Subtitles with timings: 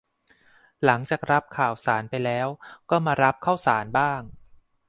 [0.85, 2.47] หลังจากรับข่าวสารไปแล้ว
[2.89, 4.21] ก็มารับข้าวสารบ้าง